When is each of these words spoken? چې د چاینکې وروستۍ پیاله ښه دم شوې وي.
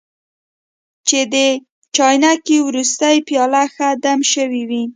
چې 1.07 1.19
د 1.33 1.35
چاینکې 1.95 2.57
وروستۍ 2.67 3.17
پیاله 3.27 3.63
ښه 3.73 3.89
دم 4.03 4.19
شوې 4.33 4.61
وي. 4.69 4.83